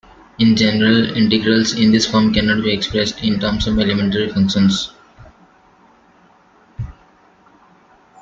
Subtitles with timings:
[0.39, 4.91] In general, integrals in this form cannot be expressed in terms of elementary functions.